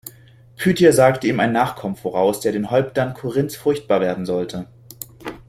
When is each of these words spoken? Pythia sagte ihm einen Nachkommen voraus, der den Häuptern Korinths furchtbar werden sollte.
Pythia 0.55 0.93
sagte 0.93 1.27
ihm 1.27 1.39
einen 1.39 1.53
Nachkommen 1.53 1.95
voraus, 1.95 2.39
der 2.39 2.51
den 2.51 2.71
Häuptern 2.71 3.13
Korinths 3.13 3.55
furchtbar 3.55 3.99
werden 4.01 4.25
sollte. 4.25 4.67